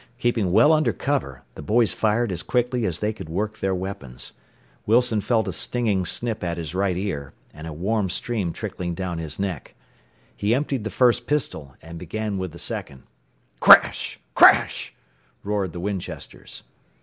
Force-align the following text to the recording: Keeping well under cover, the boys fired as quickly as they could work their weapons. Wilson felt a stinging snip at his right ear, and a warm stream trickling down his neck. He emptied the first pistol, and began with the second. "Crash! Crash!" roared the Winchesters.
Keeping 0.17 0.51
well 0.51 0.73
under 0.73 0.93
cover, 0.93 1.43
the 1.53 1.61
boys 1.61 1.93
fired 1.93 2.31
as 2.31 2.41
quickly 2.41 2.85
as 2.87 2.97
they 2.97 3.13
could 3.13 3.29
work 3.29 3.59
their 3.59 3.75
weapons. 3.75 4.33
Wilson 4.87 5.21
felt 5.21 5.47
a 5.47 5.53
stinging 5.53 6.07
snip 6.07 6.43
at 6.43 6.57
his 6.57 6.73
right 6.73 6.97
ear, 6.97 7.33
and 7.53 7.67
a 7.67 7.71
warm 7.71 8.09
stream 8.09 8.51
trickling 8.51 8.95
down 8.95 9.19
his 9.19 9.37
neck. 9.37 9.75
He 10.35 10.55
emptied 10.55 10.85
the 10.85 10.89
first 10.89 11.27
pistol, 11.27 11.75
and 11.83 11.99
began 11.99 12.39
with 12.39 12.51
the 12.51 12.57
second. 12.57 13.03
"Crash! 13.59 14.19
Crash!" 14.33 14.91
roared 15.43 15.71
the 15.71 15.79
Winchesters. 15.79 16.63